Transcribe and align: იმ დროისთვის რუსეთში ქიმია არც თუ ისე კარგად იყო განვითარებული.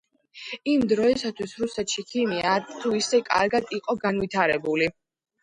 იმ 0.71 0.85
დროისთვის 0.93 1.53
რუსეთში 1.63 2.05
ქიმია 2.13 2.55
არც 2.55 2.73
თუ 2.81 2.95
ისე 3.01 3.21
კარგად 3.29 3.71
იყო 3.83 3.99
განვითარებული. 4.09 4.91